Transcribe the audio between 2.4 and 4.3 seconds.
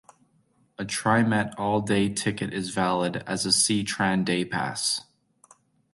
is valid as a C-Tran